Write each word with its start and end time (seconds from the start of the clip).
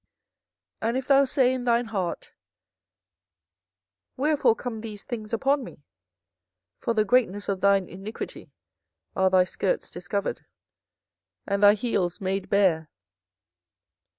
24:013:022 0.81 0.89
And 0.89 0.97
if 0.97 1.07
thou 1.07 1.25
say 1.25 1.53
in 1.53 1.63
thine 1.63 1.85
heart, 1.85 2.33
Wherefore 4.17 4.55
come 4.55 4.81
these 4.81 5.03
things 5.03 5.31
upon 5.31 5.63
me? 5.63 5.83
For 6.79 6.95
the 6.95 7.05
greatness 7.05 7.47
of 7.47 7.61
thine 7.61 7.87
iniquity 7.87 8.51
are 9.15 9.29
thy 9.29 9.43
skirts 9.43 9.91
discovered, 9.91 10.47
and 11.45 11.61
thy 11.61 11.75
heels 11.75 12.19
made 12.19 12.49
bare. 12.49 12.89